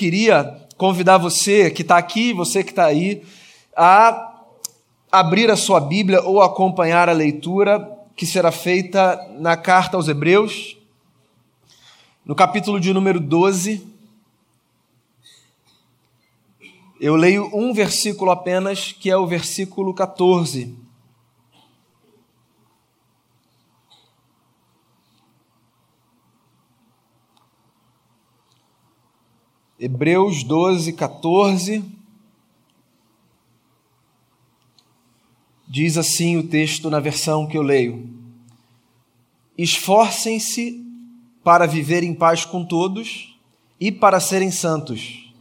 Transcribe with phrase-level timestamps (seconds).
[0.00, 3.22] queria convidar você que está aqui, você que está aí,
[3.76, 4.46] a
[5.12, 7.86] abrir a sua Bíblia ou acompanhar a leitura
[8.16, 10.78] que será feita na carta aos Hebreus,
[12.24, 13.86] no capítulo de número 12.
[16.98, 20.74] Eu leio um versículo apenas, que é o versículo 14.
[29.82, 31.82] Hebreus 12, 14.
[35.66, 38.06] Diz assim o texto na versão que eu leio:
[39.56, 40.84] Esforcem-se
[41.42, 43.34] para viver em paz com todos
[43.80, 45.32] e para serem santos.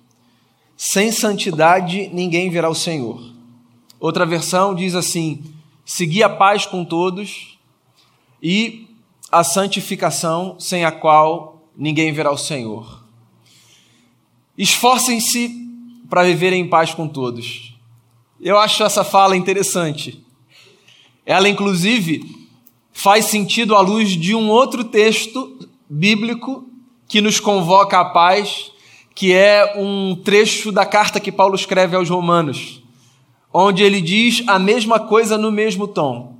[0.77, 3.33] Sem santidade ninguém verá o Senhor.
[3.99, 5.43] Outra versão diz assim:
[5.83, 7.59] Segui a paz com todos
[8.41, 8.87] e
[9.29, 13.08] a santificação, sem a qual ninguém verá o Senhor.
[14.59, 15.55] Esforcem-se
[16.09, 17.73] para viver em paz com todos.
[18.41, 20.21] Eu acho essa fala interessante.
[21.25, 22.25] Ela, inclusive,
[22.91, 25.57] faz sentido à luz de um outro texto
[25.89, 26.67] bíblico
[27.07, 28.69] que nos convoca à paz,
[29.15, 32.83] que é um trecho da carta que Paulo escreve aos Romanos,
[33.53, 36.35] onde ele diz a mesma coisa no mesmo tom.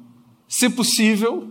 [0.45, 1.47] Se possível,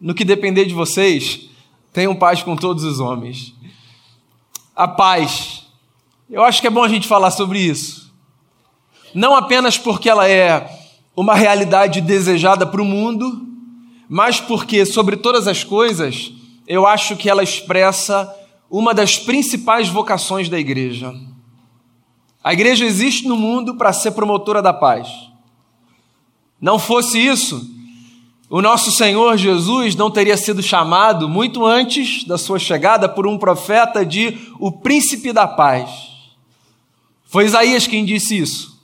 [0.00, 1.48] no que depender de vocês,
[1.92, 3.54] tenham paz com todos os homens.
[4.74, 5.61] A paz
[6.32, 8.10] eu acho que é bom a gente falar sobre isso.
[9.14, 10.66] Não apenas porque ela é
[11.14, 13.46] uma realidade desejada para o mundo,
[14.08, 16.32] mas porque, sobre todas as coisas,
[16.66, 18.34] eu acho que ela expressa
[18.70, 21.14] uma das principais vocações da igreja.
[22.42, 25.08] A igreja existe no mundo para ser promotora da paz.
[26.58, 27.70] Não fosse isso,
[28.48, 33.36] o nosso Senhor Jesus não teria sido chamado muito antes da sua chegada por um
[33.36, 36.11] profeta de o príncipe da paz.
[37.32, 38.78] Foi Isaías quem disse isso,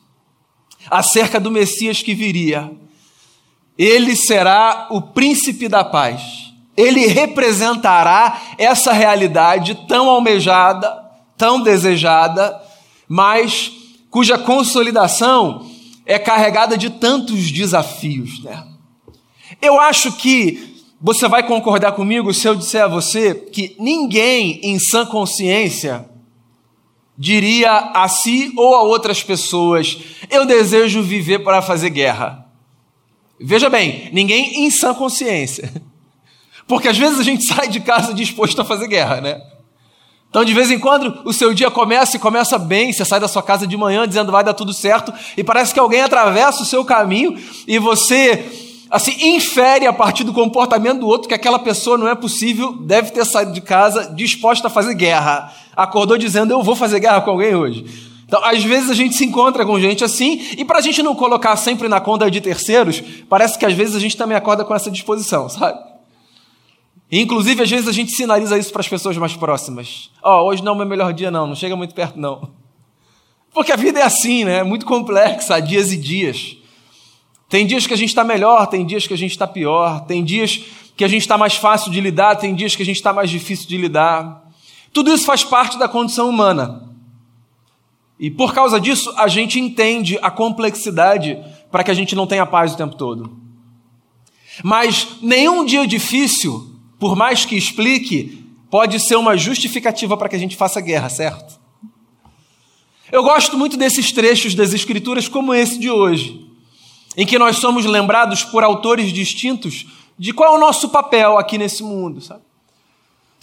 [0.90, 2.72] acerca do Messias que viria.
[3.76, 6.50] Ele será o príncipe da paz.
[6.74, 10.90] Ele representará essa realidade tão almejada,
[11.36, 12.58] tão desejada,
[13.06, 13.70] mas
[14.10, 15.70] cuja consolidação
[16.06, 18.42] é carregada de tantos desafios.
[18.42, 18.66] Né?
[19.60, 24.78] Eu acho que você vai concordar comigo se eu disser a você que ninguém em
[24.78, 26.08] sã consciência
[27.18, 29.98] diria a si ou a outras pessoas:
[30.30, 32.46] Eu desejo viver para fazer guerra.
[33.40, 35.70] Veja bem, ninguém em sã consciência.
[36.66, 39.40] Porque às vezes a gente sai de casa disposto a fazer guerra, né?
[40.28, 43.26] Então, de vez em quando, o seu dia começa e começa bem, você sai da
[43.26, 46.66] sua casa de manhã dizendo vai dar tudo certo, e parece que alguém atravessa o
[46.66, 48.44] seu caminho e você
[48.90, 53.10] assim, infere a partir do comportamento do outro que aquela pessoa não é possível, deve
[53.10, 55.52] ter saído de casa disposta a fazer guerra.
[55.78, 57.84] Acordou dizendo, eu vou fazer guerra com alguém hoje.
[58.26, 61.14] Então, às vezes a gente se encontra com gente assim, e para a gente não
[61.14, 64.74] colocar sempre na conta de terceiros, parece que às vezes a gente também acorda com
[64.74, 65.78] essa disposição, sabe?
[67.08, 70.10] E, inclusive, às vezes a gente sinaliza isso para as pessoas mais próximas.
[70.20, 72.50] Ó, oh, hoje não é o meu melhor dia, não, não chega muito perto, não.
[73.54, 74.58] Porque a vida é assim, né?
[74.58, 76.56] É muito complexa, há dias e dias.
[77.48, 80.24] Tem dias que a gente está melhor, tem dias que a gente está pior, tem
[80.24, 80.60] dias
[80.96, 83.30] que a gente está mais fácil de lidar, tem dias que a gente está mais
[83.30, 84.47] difícil de lidar.
[84.92, 86.88] Tudo isso faz parte da condição humana.
[88.18, 91.38] E por causa disso, a gente entende a complexidade
[91.70, 93.36] para que a gente não tenha paz o tempo todo.
[94.62, 100.38] Mas nenhum dia difícil, por mais que explique, pode ser uma justificativa para que a
[100.38, 101.60] gente faça guerra, certo?
[103.12, 106.48] Eu gosto muito desses trechos das Escrituras, como esse de hoje
[107.18, 111.58] em que nós somos lembrados por autores distintos de qual é o nosso papel aqui
[111.58, 112.42] nesse mundo, sabe?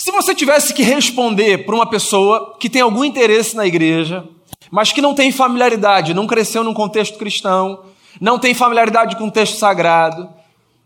[0.05, 4.23] Se você tivesse que responder para uma pessoa que tem algum interesse na igreja,
[4.69, 7.79] mas que não tem familiaridade, não cresceu num contexto cristão,
[8.21, 10.29] não tem familiaridade com o texto sagrado,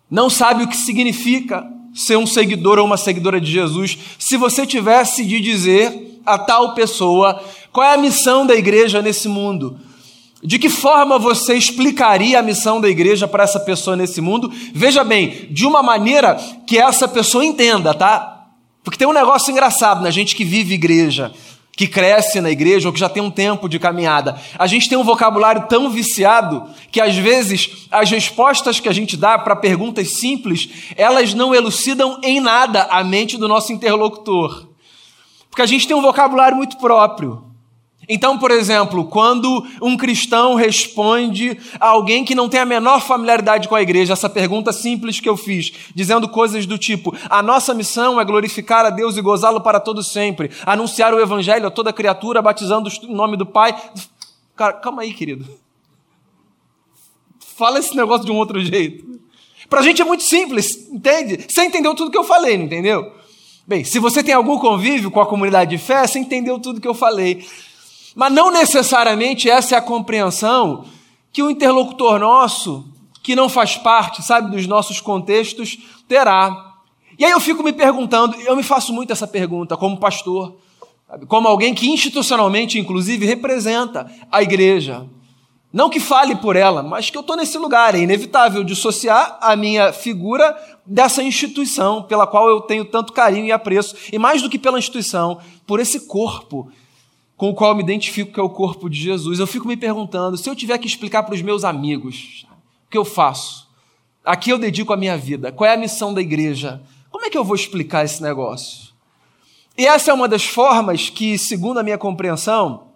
[0.10, 4.66] não sabe o que significa ser um seguidor ou uma seguidora de Jesus, se você
[4.66, 7.44] tivesse de dizer a tal pessoa
[7.74, 9.78] qual é a missão da igreja nesse mundo,
[10.42, 14.50] de que forma você explicaria a missão da igreja para essa pessoa nesse mundo?
[14.74, 16.36] Veja bem, de uma maneira
[16.66, 18.39] que essa pessoa entenda, tá?
[18.90, 21.32] Porque tem um negócio engraçado na gente que vive igreja,
[21.74, 24.36] que cresce na igreja ou que já tem um tempo de caminhada.
[24.58, 29.16] A gente tem um vocabulário tão viciado que às vezes as respostas que a gente
[29.16, 34.68] dá para perguntas simples, elas não elucidam em nada a mente do nosso interlocutor.
[35.52, 37.44] Porque a gente tem um vocabulário muito próprio.
[38.12, 43.68] Então, por exemplo, quando um cristão responde a alguém que não tem a menor familiaridade
[43.70, 47.72] com a igreja, essa pergunta simples que eu fiz, dizendo coisas do tipo: a nossa
[47.72, 51.94] missão é glorificar a Deus e gozá-lo para todo sempre, anunciar o evangelho a toda
[51.94, 53.80] criatura, batizando em nome do Pai.
[54.56, 55.46] Cara, calma aí, querido.
[57.56, 59.20] Fala esse negócio de um outro jeito.
[59.70, 61.46] Para a gente é muito simples, entende?
[61.48, 63.14] Você entendeu tudo que eu falei, não entendeu?
[63.68, 66.88] Bem, se você tem algum convívio com a comunidade de fé, você entendeu tudo que
[66.88, 67.46] eu falei.
[68.20, 70.84] Mas não necessariamente essa é a compreensão
[71.32, 72.84] que o interlocutor nosso,
[73.24, 76.76] que não faz parte, sabe, dos nossos contextos, terá.
[77.18, 80.58] E aí eu fico me perguntando, eu me faço muito essa pergunta como pastor,
[81.30, 85.08] como alguém que institucionalmente, inclusive, representa a igreja.
[85.72, 87.96] Não que fale por ela, mas que eu estou nesse lugar.
[87.96, 93.52] É inevitável dissociar a minha figura dessa instituição pela qual eu tenho tanto carinho e
[93.54, 93.96] apreço.
[94.12, 96.70] E mais do que pela instituição, por esse corpo
[97.40, 99.40] com o qual eu me identifico, que é o corpo de Jesus.
[99.40, 102.46] Eu fico me perguntando: se eu tiver que explicar para os meus amigos
[102.86, 103.70] o que eu faço,
[104.26, 107.30] a que eu dedico a minha vida, qual é a missão da igreja, como é
[107.30, 108.90] que eu vou explicar esse negócio?
[109.78, 112.90] E essa é uma das formas que, segundo a minha compreensão,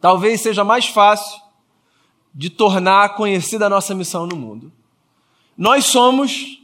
[0.00, 1.40] talvez seja mais fácil
[2.34, 4.72] de tornar conhecida a nossa missão no mundo.
[5.56, 6.60] Nós somos,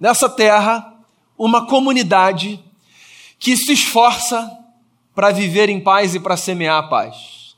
[0.00, 0.92] nessa terra,
[1.38, 2.60] uma comunidade
[3.38, 4.61] que se esforça
[5.14, 7.54] para viver em paz e para semear a paz.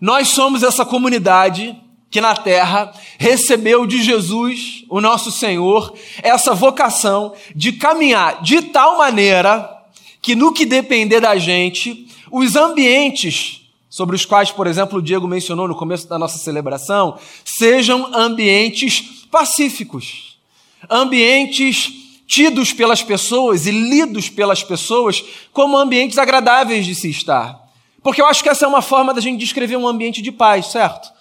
[0.00, 1.76] Nós somos essa comunidade
[2.10, 5.92] que na terra recebeu de Jesus, o nosso Senhor,
[6.22, 9.68] essa vocação de caminhar de tal maneira
[10.22, 15.28] que no que depender da gente, os ambientes sobre os quais, por exemplo, o Diego
[15.28, 20.36] mencionou no começo da nossa celebração, sejam ambientes pacíficos,
[20.90, 21.92] ambientes
[22.34, 27.62] tidos pelas pessoas e lidos pelas pessoas como ambientes agradáveis de se estar.
[28.02, 30.66] Porque eu acho que essa é uma forma da gente descrever um ambiente de paz,
[30.66, 31.12] certo?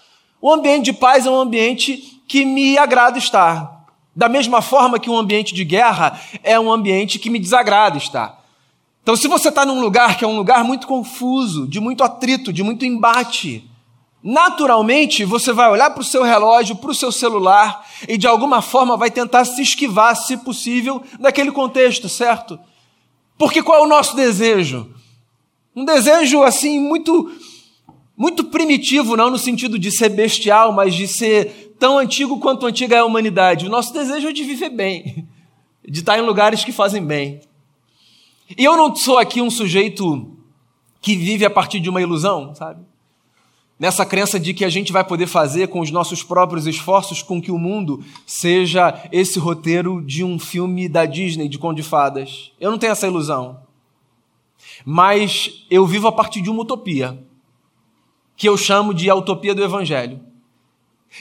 [0.41, 3.85] O ambiente de paz é um ambiente que me agrada estar.
[4.15, 8.43] Da mesma forma que um ambiente de guerra é um ambiente que me desagrada estar.
[9.03, 12.51] Então, se você está num lugar que é um lugar muito confuso, de muito atrito,
[12.51, 13.69] de muito embate,
[14.23, 18.61] naturalmente você vai olhar para o seu relógio, para o seu celular e de alguma
[18.61, 22.57] forma vai tentar se esquivar, se possível, daquele contexto, certo?
[23.37, 24.89] Porque qual é o nosso desejo?
[25.75, 27.31] Um desejo assim muito
[28.15, 32.95] muito primitivo, não no sentido de ser bestial, mas de ser tão antigo quanto antiga
[32.95, 33.65] é a humanidade.
[33.65, 35.27] O nosso desejo é de viver bem,
[35.85, 37.41] de estar em lugares que fazem bem.
[38.55, 40.31] E eu não sou aqui um sujeito
[41.01, 42.85] que vive a partir de uma ilusão, sabe?
[43.83, 47.41] Nessa crença de que a gente vai poder fazer com os nossos próprios esforços com
[47.41, 52.53] que o mundo seja esse roteiro de um filme da Disney de conde fadas.
[52.61, 53.59] Eu não tenho essa ilusão.
[54.85, 57.21] Mas eu vivo a partir de uma utopia,
[58.37, 60.21] que eu chamo de a utopia do evangelho.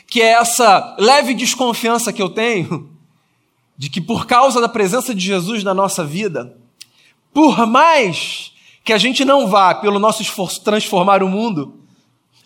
[0.06, 2.88] Que é essa leve desconfiança que eu tenho
[3.76, 6.56] de que por causa da presença de Jesus na nossa vida,
[7.35, 8.53] por mais
[8.85, 11.81] que a gente não vá pelo nosso esforço transformar o mundo,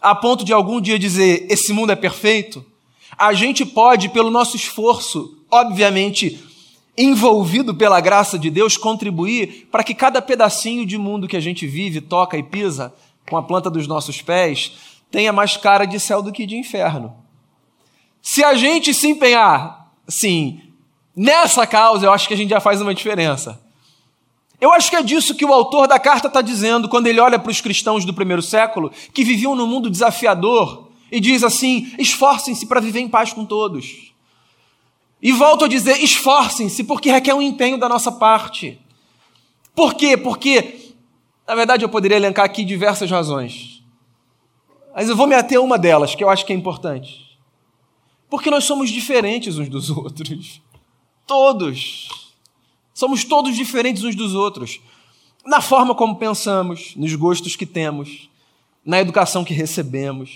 [0.00, 2.64] a ponto de algum dia dizer esse mundo é perfeito,
[3.16, 6.44] a gente pode, pelo nosso esforço, obviamente
[6.96, 11.66] envolvido pela graça de Deus, contribuir para que cada pedacinho de mundo que a gente
[11.66, 12.94] vive, toca e pisa
[13.28, 14.72] com a planta dos nossos pés
[15.10, 17.14] tenha mais cara de céu do que de inferno.
[18.22, 20.60] Se a gente se empenhar, sim,
[21.14, 23.60] nessa causa, eu acho que a gente já faz uma diferença.
[24.60, 27.38] Eu acho que é disso que o autor da carta está dizendo quando ele olha
[27.38, 32.66] para os cristãos do primeiro século, que viviam num mundo desafiador, e diz assim: esforcem-se
[32.66, 34.12] para viver em paz com todos.
[35.20, 38.80] E volto a dizer: esforcem-se, porque requer um empenho da nossa parte.
[39.74, 40.16] Por quê?
[40.16, 40.94] Porque,
[41.46, 43.82] na verdade, eu poderia elencar aqui diversas razões.
[44.94, 47.38] Mas eu vou me ater a uma delas, que eu acho que é importante.
[48.30, 50.62] Porque nós somos diferentes uns dos outros.
[51.26, 52.25] Todos.
[52.96, 54.80] Somos todos diferentes uns dos outros.
[55.44, 58.30] Na forma como pensamos, nos gostos que temos,
[58.82, 60.30] na educação que recebemos.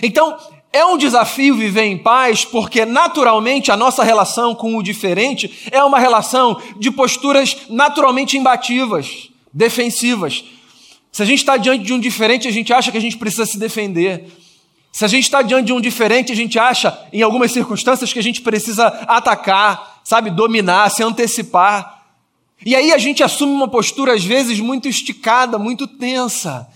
[0.00, 0.38] Então,
[0.72, 5.82] é um desafio viver em paz, porque naturalmente a nossa relação com o diferente é
[5.82, 10.44] uma relação de posturas naturalmente imbativas, defensivas.
[11.10, 13.46] Se a gente está diante de um diferente, a gente acha que a gente precisa
[13.46, 14.30] se defender.
[14.92, 18.18] Se a gente está diante de um diferente, a gente acha, em algumas circunstâncias, que
[18.20, 22.04] a gente precisa atacar sabe, dominar, se antecipar.
[22.64, 26.68] E aí a gente assume uma postura, às vezes, muito esticada, muito tensa.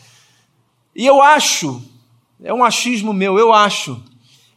[0.97, 1.81] E eu acho,
[2.43, 4.03] é um achismo meu, eu acho,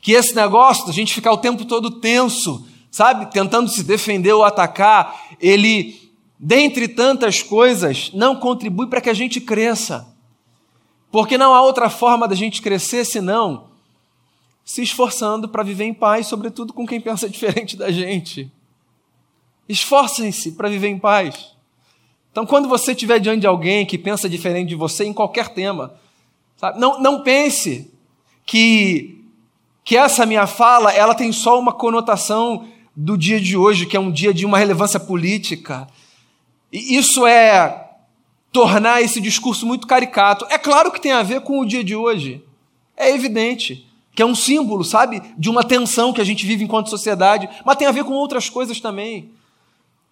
[0.01, 4.43] que esse negócio da gente ficar o tempo todo tenso, sabe, tentando se defender ou
[4.43, 10.07] atacar, ele, dentre tantas coisas, não contribui para que a gente cresça.
[11.11, 13.69] Porque não há outra forma da gente crescer senão
[14.63, 18.51] se esforçando para viver em paz, sobretudo com quem pensa diferente da gente.
[19.71, 21.55] Esforcem-se para viver em paz.
[22.31, 25.93] Então, quando você estiver diante de alguém que pensa diferente de você em qualquer tema,
[26.55, 26.79] sabe?
[26.79, 27.91] Não, não pense
[28.45, 29.23] que,
[29.83, 33.99] que essa minha fala ela tem só uma conotação do dia de hoje, que é
[33.99, 35.87] um dia de uma relevância política.
[36.71, 37.89] E isso é
[38.51, 40.45] tornar esse discurso muito caricato.
[40.49, 42.43] É claro que tem a ver com o dia de hoje.
[42.95, 46.89] É evidente que é um símbolo, sabe, de uma tensão que a gente vive enquanto
[46.89, 49.31] sociedade, mas tem a ver com outras coisas também.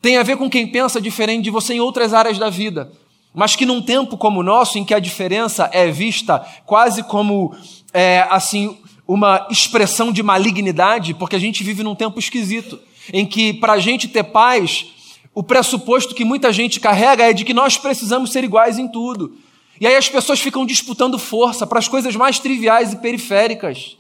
[0.01, 2.91] Tem a ver com quem pensa diferente de você em outras áreas da vida.
[3.33, 7.53] Mas que num tempo como o nosso, em que a diferença é vista quase como,
[7.93, 8.77] é, assim,
[9.07, 12.79] uma expressão de malignidade, porque a gente vive num tempo esquisito,
[13.11, 14.85] em que para a gente ter paz,
[15.33, 19.35] o pressuposto que muita gente carrega é de que nós precisamos ser iguais em tudo.
[19.81, 23.97] E aí as pessoas ficam disputando força para as coisas mais triviais e periféricas.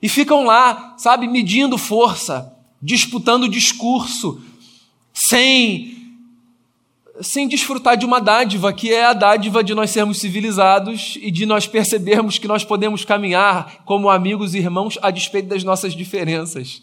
[0.00, 4.40] E ficam lá, sabe, medindo força, disputando discurso,
[5.28, 5.98] sem
[7.20, 11.46] sem desfrutar de uma dádiva, que é a dádiva de nós sermos civilizados e de
[11.46, 16.80] nós percebermos que nós podemos caminhar como amigos e irmãos a despeito das nossas diferenças.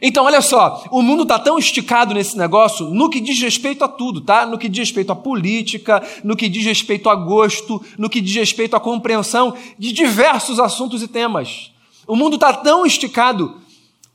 [0.00, 3.88] Então, olha só, o mundo está tão esticado nesse negócio no que diz respeito a
[3.88, 4.44] tudo, tá?
[4.44, 8.34] No que diz respeito à política, no que diz respeito a gosto, no que diz
[8.34, 11.72] respeito à compreensão de diversos assuntos e temas.
[12.06, 13.60] O mundo está tão esticado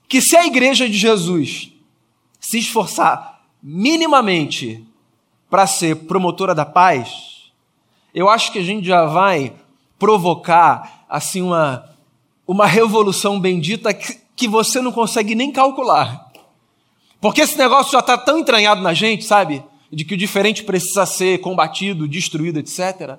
[0.09, 1.71] que se a igreja de Jesus
[2.39, 4.83] se esforçar minimamente
[5.49, 7.51] para ser promotora da paz,
[8.13, 9.53] eu acho que a gente já vai
[9.99, 11.89] provocar assim uma,
[12.47, 16.27] uma revolução bendita que, que você não consegue nem calcular.
[17.19, 19.63] Porque esse negócio já está tão entranhado na gente, sabe?
[19.91, 23.17] De que o diferente precisa ser combatido, destruído, etc.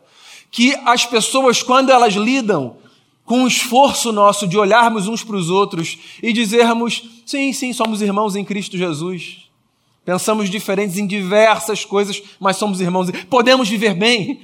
[0.51, 2.77] Que as pessoas, quando elas lidam
[3.25, 8.01] com o esforço nosso de olharmos uns para os outros e dizermos: sim, sim, somos
[8.01, 9.48] irmãos em Cristo Jesus.
[10.09, 13.11] Pensamos diferentes em diversas coisas, mas somos irmãos.
[13.29, 14.41] Podemos viver bem,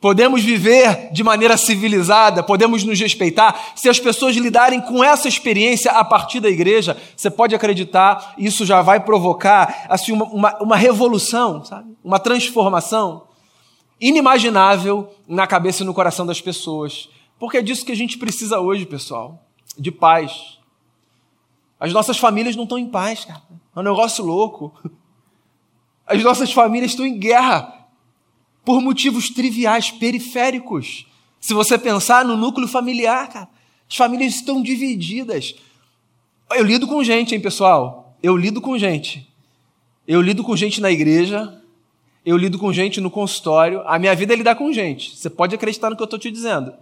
[0.00, 3.72] podemos viver de maneira civilizada, podemos nos respeitar.
[3.74, 8.64] Se as pessoas lidarem com essa experiência a partir da igreja, você pode acreditar, isso
[8.64, 11.96] já vai provocar assim, uma, uma, uma revolução, sabe?
[12.04, 13.24] uma transformação
[14.00, 17.08] inimaginável na cabeça e no coração das pessoas.
[17.36, 19.42] Porque é disso que a gente precisa hoje, pessoal,
[19.76, 20.56] de paz.
[21.80, 23.42] As nossas famílias não estão em paz, cara.
[23.78, 24.72] É um negócio louco.
[26.04, 27.86] As nossas famílias estão em guerra
[28.64, 31.06] por motivos triviais, periféricos.
[31.40, 33.48] Se você pensar no núcleo familiar, cara,
[33.88, 35.54] as famílias estão divididas.
[36.50, 38.16] Eu lido com gente, hein, pessoal?
[38.20, 39.32] Eu lido com gente.
[40.06, 41.62] Eu lido com gente na igreja,
[42.24, 43.82] eu lido com gente no consultório.
[43.86, 45.16] A minha vida é lidar com gente.
[45.16, 46.72] Você pode acreditar no que eu estou te dizendo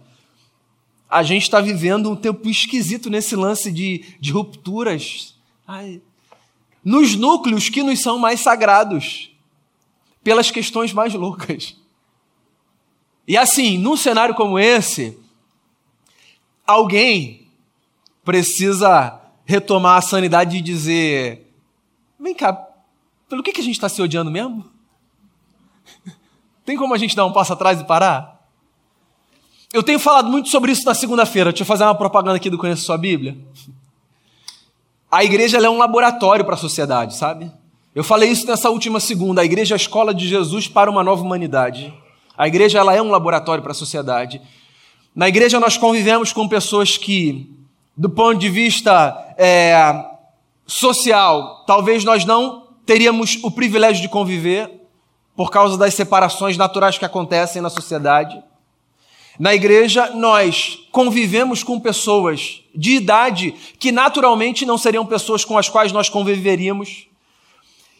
[1.09, 5.35] a gente está vivendo um tempo esquisito nesse lance de, de rupturas.
[5.65, 6.01] Ai,
[6.83, 9.31] nos núcleos que nos são mais sagrados,
[10.23, 11.75] pelas questões mais loucas.
[13.27, 15.17] E assim, num cenário como esse,
[16.65, 17.47] alguém
[18.23, 21.51] precisa retomar a sanidade e dizer:
[22.19, 22.53] vem cá,
[23.29, 24.65] pelo que, que a gente está se odiando mesmo?
[26.65, 28.45] Tem como a gente dar um passo atrás e parar?
[29.71, 31.51] Eu tenho falado muito sobre isso na segunda-feira.
[31.51, 33.37] Deixa eu fazer uma propaganda aqui do Conheço Sua Bíblia.
[35.11, 37.49] A igreja é um laboratório para a sociedade, sabe?
[37.95, 39.41] Eu falei isso nessa última segunda.
[39.41, 41.93] A igreja é a escola de Jesus para uma nova humanidade.
[42.37, 44.41] A igreja ela é um laboratório para a sociedade.
[45.15, 47.49] Na igreja nós convivemos com pessoas que,
[47.95, 50.05] do ponto de vista é,
[50.67, 54.69] social, talvez nós não teríamos o privilégio de conviver
[55.35, 58.43] por causa das separações naturais que acontecem na sociedade.
[59.39, 65.69] Na igreja, nós convivemos com pessoas de idade que naturalmente não seriam pessoas com as
[65.69, 67.07] quais nós conviveríamos.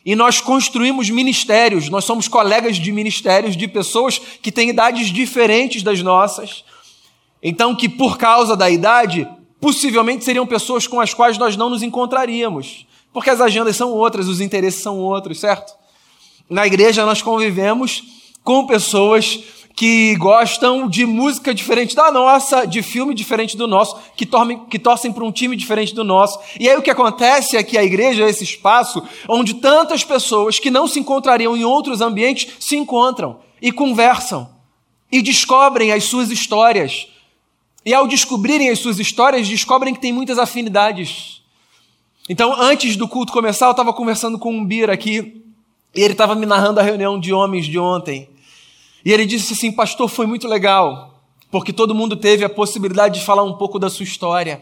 [0.03, 5.83] E nós construímos ministérios, nós somos colegas de ministérios de pessoas que têm idades diferentes
[5.83, 6.63] das nossas.
[7.43, 9.27] Então, que por causa da idade,
[9.59, 14.27] possivelmente seriam pessoas com as quais nós não nos encontraríamos, porque as agendas são outras,
[14.27, 15.73] os interesses são outros, certo?
[16.49, 18.03] Na igreja, nós convivemos
[18.43, 19.43] com pessoas
[19.77, 24.27] que gostam de música diferente da nossa, de filme diferente do nosso, que,
[24.71, 26.39] que torcem para um time diferente do nosso.
[26.59, 30.57] E aí o que acontece é que a igreja é esse espaço onde tantas pessoas
[30.57, 34.49] que não se encontrariam em outros ambientes se encontram e conversam
[35.11, 37.07] e descobrem as suas histórias.
[37.85, 41.43] E ao descobrirem as suas histórias, descobrem que tem muitas afinidades.
[42.27, 45.43] Então, antes do culto começar, eu estava conversando com um Bira aqui,
[45.95, 48.27] e ele estava me narrando a reunião de homens de ontem.
[49.07, 51.23] E ele disse assim: Pastor, foi muito legal.
[51.49, 54.61] porque todo mundo teve a possibilidade de falar um pouco da sua história.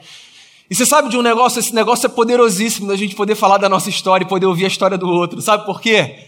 [0.69, 1.59] E você sabe de um negócio?
[1.59, 4.67] Esse negócio é poderosíssimo da gente poder falar da nossa história e poder ouvir a
[4.67, 5.41] história do outro.
[5.41, 6.27] Sabe por quê?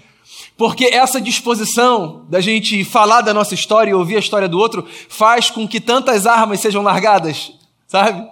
[0.57, 4.83] Porque essa disposição da gente falar da nossa história e ouvir a história do outro
[5.07, 7.51] faz com que tantas armas sejam largadas,
[7.88, 8.27] sabe?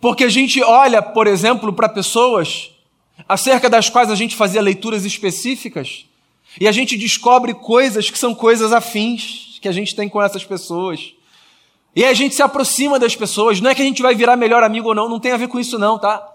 [0.00, 2.70] Porque a gente olha, por exemplo, para pessoas
[3.28, 6.06] acerca das quais a gente fazia leituras específicas
[6.58, 10.44] e a gente descobre coisas que são coisas afins que a gente tem com essas
[10.44, 11.12] pessoas.
[11.94, 14.62] E a gente se aproxima das pessoas, não é que a gente vai virar melhor
[14.62, 16.26] amigo ou não, não tem a ver com isso não, tá?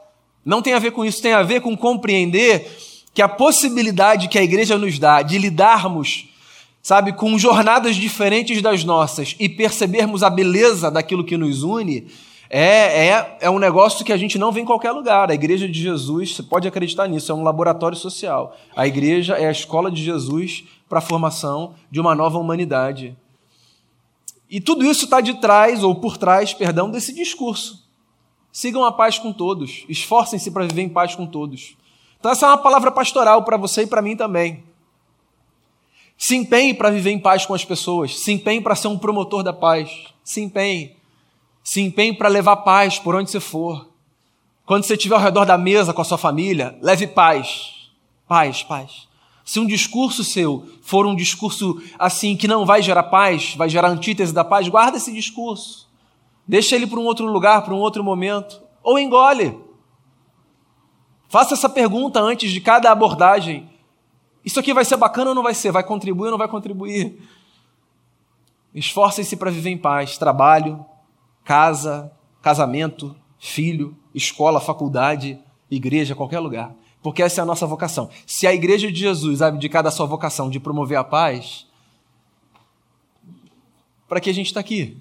[0.44, 2.70] Não tem a ver com isso, tem a ver com compreender
[3.14, 6.28] que a possibilidade que a igreja nos dá de lidarmos,
[6.84, 12.06] sabe, com jornadas diferentes das nossas e percebermos a beleza daquilo que nos une,
[12.50, 15.30] é, é, é um negócio que a gente não vê em qualquer lugar.
[15.30, 18.56] A igreja de Jesus, você pode acreditar nisso, é um laboratório social.
[18.76, 23.16] A igreja é a escola de Jesus para a formação de uma nova humanidade.
[24.50, 27.84] E tudo isso está de trás, ou por trás, perdão, desse discurso.
[28.52, 31.76] Sigam a paz com todos, esforcem-se para viver em paz com todos.
[32.20, 34.64] Então, essa é uma palavra pastoral para você e para mim também.
[36.18, 38.20] Se empenhe para viver em paz com as pessoas.
[38.20, 40.06] Se empenhe para ser um promotor da paz.
[40.24, 40.95] Se empenhe.
[41.66, 43.90] Se empenhe para levar paz por onde você for.
[44.68, 47.90] Quando você estiver ao redor da mesa com a sua família, leve paz.
[48.28, 49.08] Paz, paz.
[49.44, 53.90] Se um discurso seu for um discurso assim que não vai gerar paz, vai gerar
[53.90, 55.90] antítese da paz, guarda esse discurso.
[56.48, 58.62] Deixa ele para um outro lugar, para um outro momento.
[58.84, 59.60] Ou engole.
[61.28, 63.68] Faça essa pergunta antes de cada abordagem.
[64.44, 65.72] Isso aqui vai ser bacana ou não vai ser?
[65.72, 67.20] Vai contribuir ou não vai contribuir?
[68.72, 70.16] Esforcem-se para viver em paz.
[70.16, 70.86] Trabalho,
[71.46, 72.12] casa,
[72.42, 75.40] casamento, filho, escola, faculdade,
[75.72, 76.74] igreja, qualquer lugar.
[77.02, 78.10] Porque essa é a nossa vocação.
[78.26, 81.68] Se a igreja de Jesus abdicar da sua vocação de promover a paz,
[84.08, 84.98] para que a gente está aqui?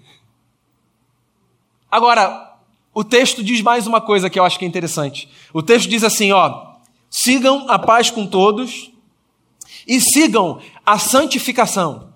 [1.90, 2.58] Agora,
[2.92, 5.30] o texto diz mais uma coisa que eu acho que é interessante.
[5.52, 6.74] O texto diz assim, ó:
[7.08, 8.92] sigam a paz com todos
[9.86, 12.13] e sigam a santificação.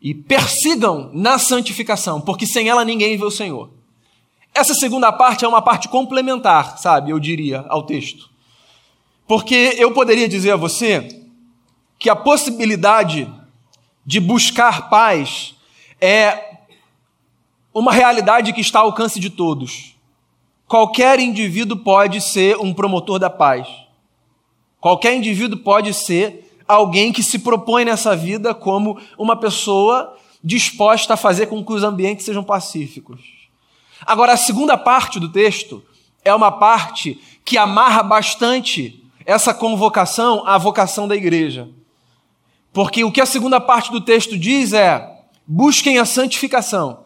[0.00, 3.70] E persigam na santificação, porque sem ela ninguém vê o Senhor.
[4.54, 8.30] Essa segunda parte é uma parte complementar, sabe, eu diria, ao texto.
[9.26, 11.24] Porque eu poderia dizer a você
[11.98, 13.32] que a possibilidade
[14.04, 15.54] de buscar paz
[16.00, 16.56] é
[17.72, 19.94] uma realidade que está ao alcance de todos.
[20.66, 23.68] Qualquer indivíduo pode ser um promotor da paz.
[24.80, 31.16] Qualquer indivíduo pode ser alguém que se propõe nessa vida como uma pessoa disposta a
[31.16, 33.20] fazer com que os ambientes sejam pacíficos.
[34.06, 35.82] Agora, a segunda parte do texto
[36.24, 41.68] é uma parte que amarra bastante essa convocação à vocação da igreja.
[42.72, 47.00] Porque o que a segunda parte do texto diz é: busquem a santificação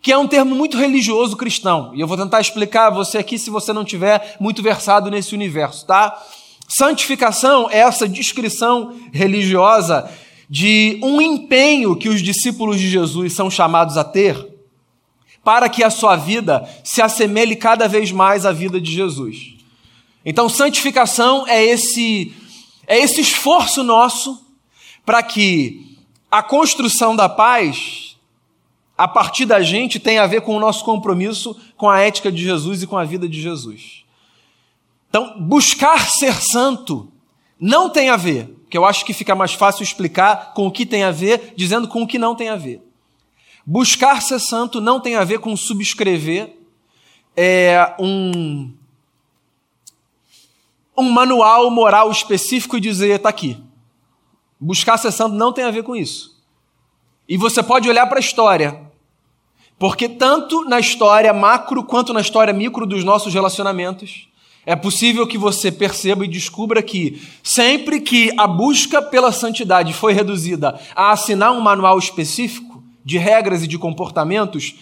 [0.00, 1.92] que é um termo muito religioso cristão.
[1.94, 5.34] E eu vou tentar explicar a você aqui se você não tiver muito versado nesse
[5.34, 6.22] universo, tá?
[6.68, 10.10] Santificação é essa descrição religiosa
[10.50, 14.46] de um empenho que os discípulos de Jesus são chamados a ter
[15.42, 19.54] para que a sua vida se assemelhe cada vez mais à vida de Jesus.
[20.24, 22.34] Então, santificação é esse
[22.86, 24.38] é esse esforço nosso
[25.06, 25.96] para que
[26.30, 28.16] a construção da paz
[28.96, 32.42] a partir da gente tem a ver com o nosso compromisso com a ética de
[32.42, 34.04] Jesus e com a vida de Jesus.
[35.08, 37.10] Então, buscar ser santo
[37.58, 40.84] não tem a ver, que eu acho que fica mais fácil explicar com o que
[40.84, 42.82] tem a ver, dizendo com o que não tem a ver.
[43.64, 46.56] Buscar ser santo não tem a ver com subscrever
[47.36, 48.72] é, um,
[50.96, 53.62] um manual moral específico e dizer, está aqui.
[54.60, 56.36] Buscar ser santo não tem a ver com isso.
[57.28, 58.88] E você pode olhar para a história
[59.78, 64.28] porque tanto na história macro quanto na história micro dos nossos relacionamentos,
[64.68, 70.12] é possível que você perceba e descubra que sempre que a busca pela santidade foi
[70.12, 74.74] reduzida a assinar um manual específico de regras e de comportamentos,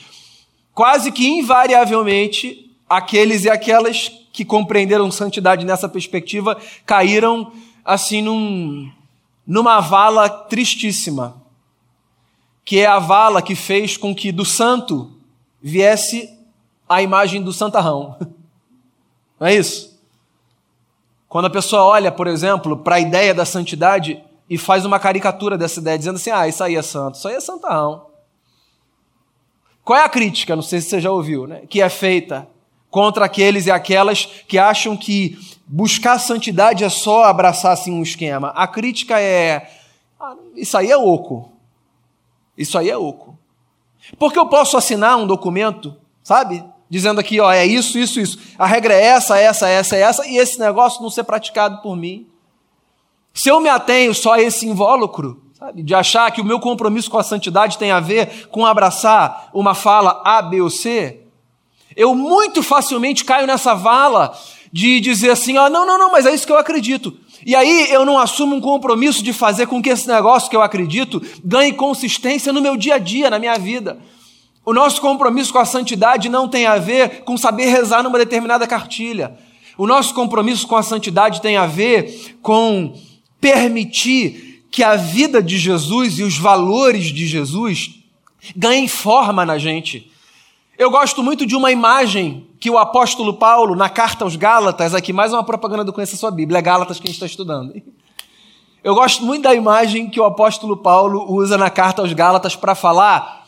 [0.75, 7.53] quase que invariavelmente aqueles e aquelas que compreenderam santidade nessa perspectiva caíram
[7.85, 8.91] assim num,
[9.47, 11.41] numa vala tristíssima
[12.65, 15.13] que é a vala que fez com que do santo
[15.63, 16.29] viesse
[16.89, 18.17] a imagem do santarrão.
[19.39, 19.97] Não é isso?
[21.29, 25.59] Quando a pessoa olha, por exemplo, para a ideia da santidade e faz uma caricatura
[25.59, 28.07] dessa ideia, dizendo assim: ah, isso aí é santo, isso aí é santarrão.
[29.85, 30.57] Qual é a crítica?
[30.57, 31.63] Não sei se você já ouviu, né?
[31.69, 32.49] Que é feita
[32.91, 38.49] contra aqueles e aquelas que acham que buscar santidade é só abraçar assim um esquema.
[38.49, 39.71] A crítica é:
[40.19, 41.53] ah, isso aí é oco.
[42.57, 43.39] Isso aí é oco.
[44.19, 46.65] Porque eu posso assinar um documento, sabe?
[46.89, 48.39] Dizendo aqui, ó, é isso, isso, isso.
[48.59, 52.27] A regra é essa, essa, essa, essa, e esse negócio não ser praticado por mim.
[53.35, 57.11] Se eu me atenho só a esse invólucro, sabe, de achar que o meu compromisso
[57.11, 61.21] com a santidade tem a ver com abraçar uma fala A, B ou C,
[61.97, 64.37] eu muito facilmente caio nessa vala
[64.73, 67.17] de dizer assim, ó, não, não, não, mas é isso que eu acredito.
[67.45, 70.63] E aí eu não assumo um compromisso de fazer com que esse negócio que eu
[70.63, 73.99] acredito ganhe consistência no meu dia a dia, na minha vida.
[74.67, 78.67] O nosso compromisso com a santidade não tem a ver com saber rezar numa determinada
[78.67, 79.39] cartilha.
[79.79, 82.93] O nosso compromisso com a santidade tem a ver com
[83.41, 88.01] permitir que a vida de Jesus e os valores de Jesus
[88.57, 90.11] ganhem forma na gente.
[90.77, 95.13] Eu gosto muito de uma imagem que o apóstolo Paulo, na carta aos Gálatas, aqui
[95.13, 97.73] mais uma propaganda do Conheça Sua Bíblia, é Gálatas que a gente está estudando.
[98.83, 102.75] Eu gosto muito da imagem que o apóstolo Paulo usa na carta aos Gálatas para
[102.75, 103.46] falar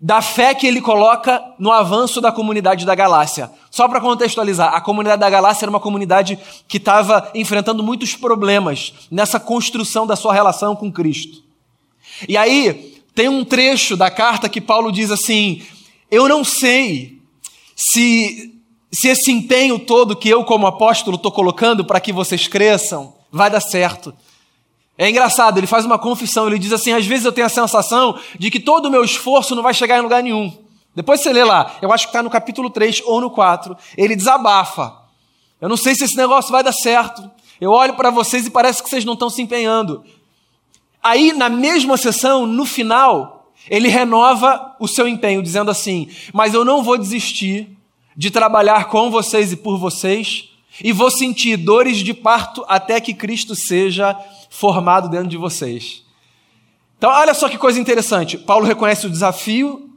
[0.00, 3.50] da fé que ele coloca no avanço da comunidade da Galácia.
[3.70, 8.92] Só para contextualizar, a comunidade da Galácia era uma comunidade que estava enfrentando muitos problemas
[9.10, 11.42] nessa construção da sua relação com Cristo.
[12.28, 15.62] E aí, tem um trecho da carta que Paulo diz assim:
[16.10, 17.18] eu não sei
[17.74, 18.54] se,
[18.92, 23.50] se esse empenho todo que eu, como apóstolo, estou colocando para que vocês cresçam vai
[23.50, 24.14] dar certo.
[24.98, 28.18] É engraçado, ele faz uma confissão, ele diz assim: às vezes eu tenho a sensação
[28.38, 30.52] de que todo o meu esforço não vai chegar em lugar nenhum.
[30.94, 34.16] Depois você lê lá, eu acho que está no capítulo 3 ou no 4, ele
[34.16, 34.94] desabafa.
[35.60, 37.30] Eu não sei se esse negócio vai dar certo.
[37.60, 40.02] Eu olho para vocês e parece que vocês não estão se empenhando.
[41.02, 46.64] Aí, na mesma sessão, no final, ele renova o seu empenho, dizendo assim: Mas eu
[46.64, 47.76] não vou desistir
[48.16, 50.50] de trabalhar com vocês e por vocês,
[50.82, 54.16] e vou sentir dores de parto até que Cristo seja
[54.50, 56.04] formado dentro de vocês.
[56.98, 58.38] Então, olha só que coisa interessante.
[58.38, 59.90] Paulo reconhece o desafio,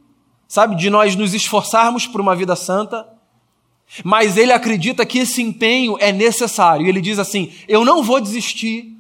[0.48, 3.08] sabe, de nós nos esforçarmos por uma vida santa,
[4.04, 6.88] mas ele acredita que esse empenho é necessário.
[6.88, 8.96] Ele diz assim: Eu não vou desistir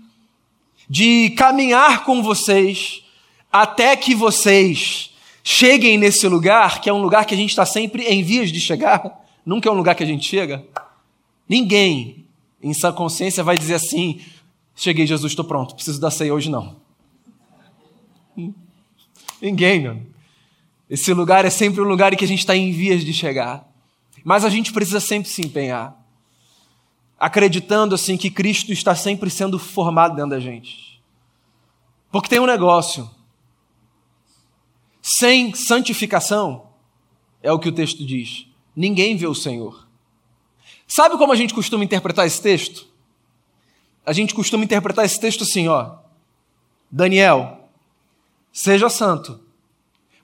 [0.90, 3.04] de caminhar com vocês
[3.52, 5.12] até que vocês
[5.44, 8.60] cheguem nesse lugar, que é um lugar que a gente está sempre em vias de
[8.60, 10.64] chegar, nunca é um lugar que a gente chega.
[11.50, 12.28] Ninguém,
[12.62, 14.22] em sã consciência, vai dizer assim:
[14.76, 16.78] cheguei, Jesus, estou pronto, preciso da ceia hoje não.
[19.42, 20.02] Ninguém, meu.
[20.90, 23.68] Esse lugar é sempre um lugar em que a gente está em vias de chegar.
[24.24, 25.98] Mas a gente precisa sempre se empenhar,
[27.18, 31.02] acreditando assim que Cristo está sempre sendo formado dentro da gente.
[32.12, 33.10] Porque tem um negócio.
[35.02, 36.68] Sem santificação,
[37.42, 39.89] é o que o texto diz, ninguém vê o Senhor.
[40.90, 42.88] Sabe como a gente costuma interpretar esse texto?
[44.04, 45.98] A gente costuma interpretar esse texto assim, ó.
[46.90, 47.70] Daniel,
[48.52, 49.40] seja santo.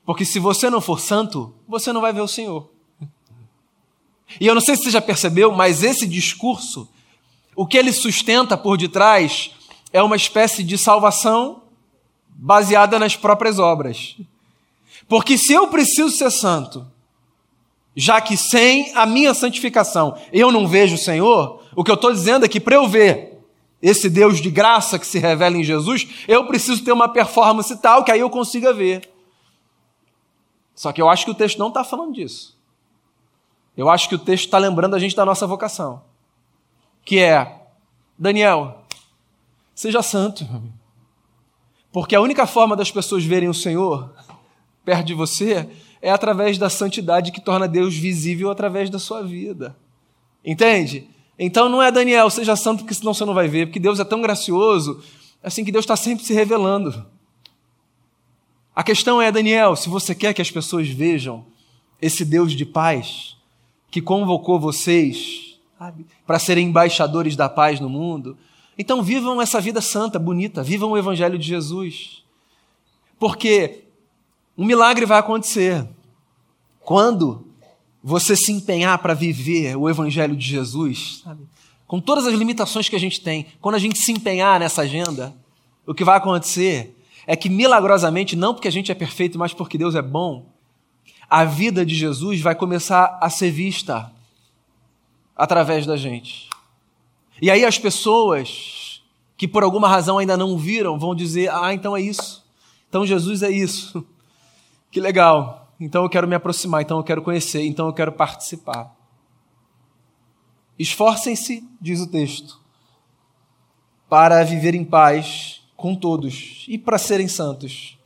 [0.04, 2.68] Porque se você não for santo, você não vai ver o Senhor.
[4.42, 6.90] E eu não sei se você já percebeu, mas esse discurso,
[7.56, 9.52] o que ele sustenta por detrás
[9.94, 11.62] é uma espécie de salvação
[12.28, 14.18] baseada nas próprias obras.
[15.08, 16.88] Porque se eu preciso ser santo,
[17.96, 22.12] já que sem a minha santificação eu não vejo o Senhor, o que eu estou
[22.12, 23.40] dizendo é que para eu ver
[23.82, 28.04] esse Deus de graça que se revela em Jesus, eu preciso ter uma performance tal
[28.04, 29.10] que aí eu consiga ver.
[30.74, 32.58] Só que eu acho que o texto não está falando disso.
[33.78, 36.02] Eu acho que o texto está lembrando a gente da nossa vocação,
[37.04, 37.62] que é,
[38.18, 38.84] Daniel,
[39.74, 40.48] seja santo,
[41.92, 44.14] porque a única forma das pessoas verem o Senhor
[44.84, 45.70] perto de você
[46.06, 49.76] é através da santidade que torna Deus visível através da sua vida.
[50.46, 51.10] Entende?
[51.38, 54.06] Então não é Daniel, seja santo, porque senão você não vai ver, porque Deus é
[54.06, 55.04] tão gracioso,
[55.42, 57.08] assim que Deus está sempre se revelando.
[58.76, 61.44] A questão é, Daniel, se você quer que as pessoas vejam
[62.00, 63.36] esse Deus de paz,
[63.90, 65.58] que convocou vocês
[66.28, 68.38] para serem embaixadores da paz no mundo,
[68.78, 72.24] então vivam essa vida santa, bonita, vivam o Evangelho de Jesus.
[73.18, 73.86] Porque
[74.56, 75.95] um milagre vai acontecer.
[76.86, 77.48] Quando
[78.04, 81.42] você se empenhar para viver o Evangelho de Jesus, sabe?
[81.88, 85.36] com todas as limitações que a gente tem, quando a gente se empenhar nessa agenda,
[85.88, 86.96] o que vai acontecer
[87.26, 90.46] é que milagrosamente, não porque a gente é perfeito, mas porque Deus é bom,
[91.28, 94.12] a vida de Jesus vai começar a ser vista
[95.36, 96.48] através da gente.
[97.42, 99.02] E aí as pessoas
[99.36, 102.46] que por alguma razão ainda não viram vão dizer: ah, então é isso.
[102.88, 104.06] Então Jesus é isso.
[104.92, 105.65] Que legal.
[105.80, 108.96] Então eu quero me aproximar, então eu quero conhecer, então eu quero participar.
[110.78, 112.60] Esforcem-se, diz o texto,
[114.10, 117.98] para viver em paz com todos e para serem santos.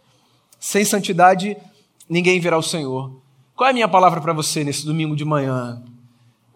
[0.60, 1.56] Sem santidade,
[2.08, 3.20] ninguém verá o Senhor.
[3.56, 5.84] Qual é a minha palavra para você nesse domingo de manhã?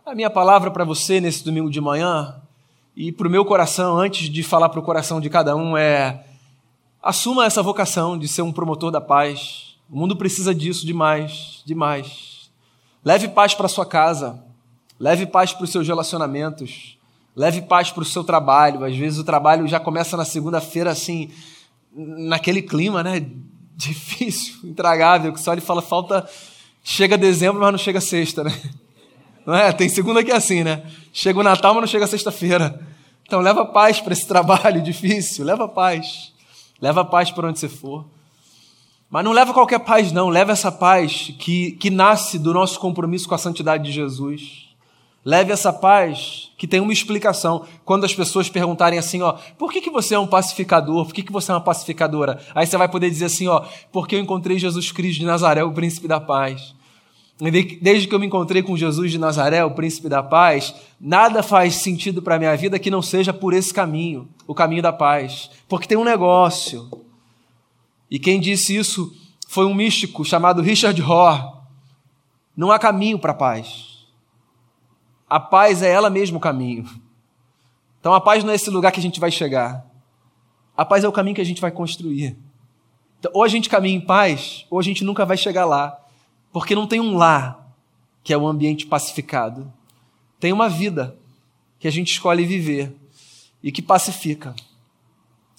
[0.05, 2.41] A minha palavra para você nesse domingo de manhã
[2.95, 6.25] e para o meu coração, antes de falar para o coração de cada um, é
[7.01, 9.72] assuma essa vocação de ser um promotor da paz.
[9.89, 12.51] O mundo precisa disso demais, demais.
[13.03, 14.43] Leve paz para sua casa,
[14.99, 16.97] leve paz para os seus relacionamentos,
[17.35, 18.83] leve paz para o seu trabalho.
[18.83, 21.29] Às vezes o trabalho já começa na segunda-feira assim,
[21.93, 23.25] naquele clima, né?
[23.75, 26.29] Difícil, intragável, que só ele fala falta
[26.83, 28.51] chega dezembro, mas não chega sexta, né?
[29.45, 29.73] Não é?
[29.73, 30.89] Tem segunda que é assim, né?
[31.11, 32.79] Chega o Natal, mas não chega sexta-feira.
[33.25, 36.31] Então leva paz para esse trabalho difícil, leva paz.
[36.81, 38.05] Leva paz para onde você for.
[39.13, 40.27] Mas não leva qualquer paz, não.
[40.27, 44.69] Leva essa paz que, que nasce do nosso compromisso com a santidade de Jesus.
[45.23, 47.63] Leve essa paz que tem uma explicação.
[47.85, 51.05] Quando as pessoas perguntarem assim, ó, por que, que você é um pacificador?
[51.05, 52.39] Por que, que você é uma pacificadora?
[52.55, 55.71] Aí você vai poder dizer assim, ó, porque eu encontrei Jesus Cristo de Nazaré, o
[55.71, 56.73] príncipe da paz.
[57.83, 61.75] Desde que eu me encontrei com Jesus de Nazaré, o príncipe da paz, nada faz
[61.75, 65.51] sentido para a minha vida que não seja por esse caminho, o caminho da paz.
[65.69, 66.89] Porque tem um negócio.
[68.13, 69.11] E quem disse isso
[69.47, 71.63] foi um místico chamado Richard Rohr.
[72.55, 74.05] Não há caminho para a paz.
[75.27, 76.87] A paz é ela mesma o caminho.
[77.99, 79.83] Então a paz não é esse lugar que a gente vai chegar.
[80.77, 82.37] A paz é o caminho que a gente vai construir.
[83.17, 85.99] Então, ou a gente caminha em paz, ou a gente nunca vai chegar lá.
[86.51, 87.67] Porque não tem um lar,
[88.23, 89.73] que é um ambiente pacificado.
[90.39, 91.17] Tem uma vida
[91.79, 92.95] que a gente escolhe viver
[93.63, 94.53] e que pacifica.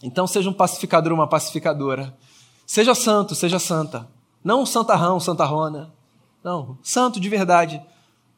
[0.05, 2.17] Então seja um pacificador ou uma pacificadora.
[2.67, 4.09] Seja santo, seja santa.
[4.43, 5.93] Não santarrão, santarrona.
[6.43, 7.81] Não, santo de verdade.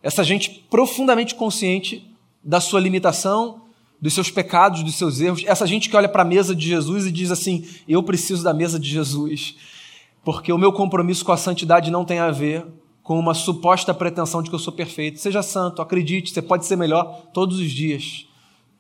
[0.03, 2.09] Essa gente profundamente consciente
[2.43, 3.63] da sua limitação,
[4.01, 5.43] dos seus pecados, dos seus erros.
[5.47, 8.55] Essa gente que olha para a mesa de Jesus e diz assim: Eu preciso da
[8.55, 9.57] mesa de Jesus
[10.27, 12.67] porque o meu compromisso com a santidade não tem a ver
[13.01, 15.21] com uma suposta pretensão de que eu sou perfeito.
[15.21, 18.27] Seja santo, acredite, você pode ser melhor todos os dias.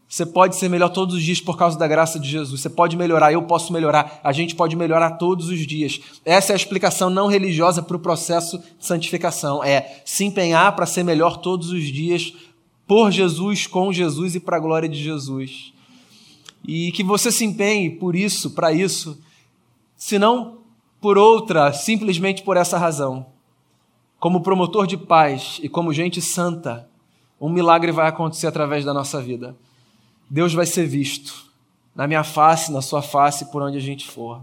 [0.08, 2.60] Você pode ser melhor todos os dias por causa da graça de Jesus.
[2.60, 6.00] Você pode melhorar, eu posso melhorar, a gente pode melhorar todos os dias.
[6.24, 9.64] Essa é a explicação não religiosa para o processo de santificação.
[9.64, 12.32] É se empenhar para ser melhor todos os dias
[12.86, 15.72] por Jesus, com Jesus e para a glória de Jesus.
[16.66, 19.20] E que você se empenhe por isso, para isso,
[19.96, 20.58] se não
[21.00, 23.26] por outra, simplesmente por essa razão.
[24.20, 26.88] Como promotor de paz e como gente santa,
[27.40, 29.56] um milagre vai acontecer através da nossa vida.
[30.28, 31.46] Deus vai ser visto
[31.94, 34.42] na minha face, na sua face, por onde a gente for.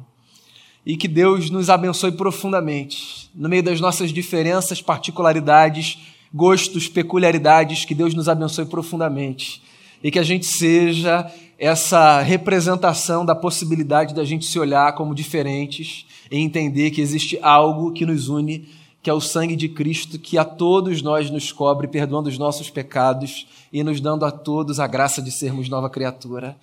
[0.86, 6.00] E que Deus nos abençoe profundamente, no meio das nossas diferenças, particularidades,
[6.34, 9.62] gostos, peculiaridades, que Deus nos abençoe profundamente.
[10.04, 16.06] E que a gente seja essa representação da possibilidade da gente se olhar como diferentes
[16.30, 18.68] e entender que existe algo que nos une,
[19.04, 22.70] que é o sangue de Cristo, que a todos nós nos cobre, perdoando os nossos
[22.70, 26.58] pecados e nos dando a todos a graça de sermos nova criatura.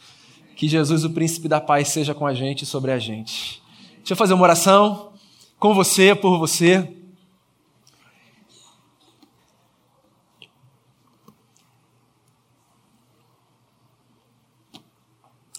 [0.56, 3.62] Que Jesus, o príncipe da paz, seja com a gente e sobre a gente.
[3.98, 5.12] Deixa eu fazer uma oração
[5.58, 6.96] com você, por você.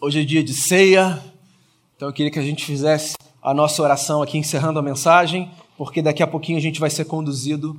[0.02, 1.24] Hoje é dia de ceia,
[1.96, 6.00] então eu queria que a gente fizesse a nossa oração aqui, encerrando a mensagem, porque
[6.00, 7.76] daqui a pouquinho a gente vai ser conduzido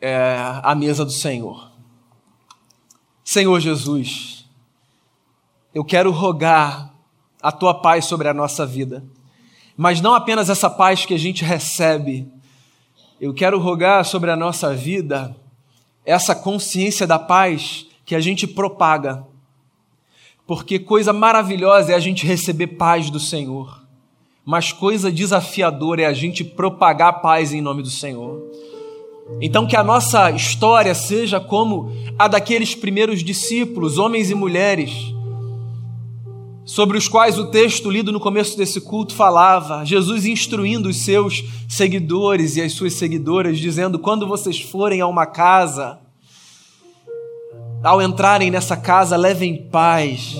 [0.00, 1.72] é, à mesa do Senhor.
[3.24, 4.48] Senhor Jesus,
[5.74, 6.94] eu quero rogar
[7.42, 9.04] a tua paz sobre a nossa vida,
[9.76, 12.30] mas não apenas essa paz que a gente recebe,
[13.20, 15.34] eu quero rogar sobre a nossa vida
[16.06, 19.26] essa consciência da paz que a gente propaga
[20.46, 23.82] porque coisa maravilhosa é a gente receber paz do Senhor,
[24.48, 28.50] mas coisa desafiadora é a gente propagar paz em nome do Senhor.
[29.42, 34.90] Então, que a nossa história seja como a daqueles primeiros discípulos, homens e mulheres,
[36.64, 41.44] sobre os quais o texto lido no começo desse culto falava, Jesus instruindo os seus
[41.68, 45.98] seguidores e as suas seguidoras, dizendo: quando vocês forem a uma casa,
[47.84, 50.34] ao entrarem nessa casa, levem paz.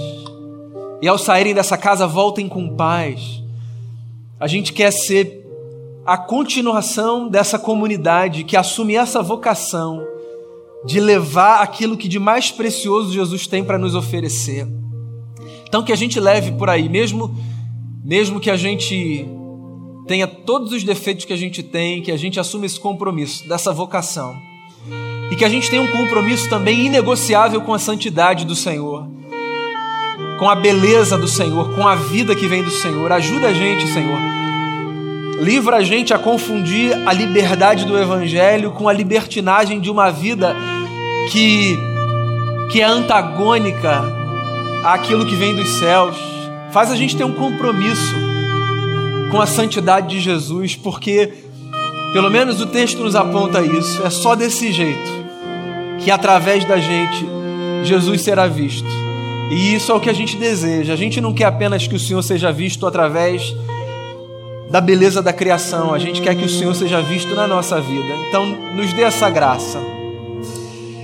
[1.02, 3.46] E ao saírem dessa casa, voltem com paz.
[4.40, 5.44] A gente quer ser
[6.06, 10.02] a continuação dessa comunidade que assume essa vocação
[10.84, 14.66] de levar aquilo que de mais precioso Jesus tem para nos oferecer.
[15.66, 17.36] Então que a gente leve por aí, mesmo
[18.04, 19.28] mesmo que a gente
[20.06, 23.70] tenha todos os defeitos que a gente tem, que a gente assuma esse compromisso dessa
[23.70, 24.34] vocação
[25.30, 29.06] e que a gente tenha um compromisso também inegociável com a santidade do Senhor,
[30.38, 33.10] com a beleza do Senhor, com a vida que vem do Senhor.
[33.10, 34.18] Ajuda a gente, Senhor,
[35.40, 40.54] livra a gente a confundir a liberdade do Evangelho com a libertinagem de uma vida
[41.30, 41.76] que,
[42.70, 44.02] que é antagônica
[44.84, 46.16] àquilo que vem dos céus.
[46.70, 48.14] Faz a gente ter um compromisso
[49.30, 51.32] com a santidade de Jesus, porque,
[52.12, 55.18] pelo menos o texto nos aponta isso, é só desse jeito
[55.98, 57.26] que através da gente
[57.82, 59.07] Jesus será visto.
[59.50, 60.92] E isso é o que a gente deseja.
[60.92, 63.54] A gente não quer apenas que o Senhor seja visto através
[64.70, 68.14] da beleza da criação, a gente quer que o Senhor seja visto na nossa vida.
[68.28, 69.78] Então, nos dê essa graça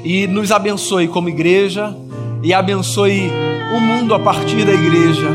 [0.05, 1.97] e nos abençoe como igreja
[2.43, 3.31] e abençoe
[3.75, 5.29] o mundo a partir da igreja.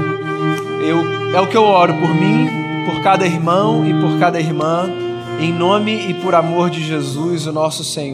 [0.87, 2.47] Eu, é o que eu oro por mim,
[2.85, 4.87] por cada irmão e por cada irmã,
[5.39, 8.07] em nome e por amor de Jesus, o nosso Senhor.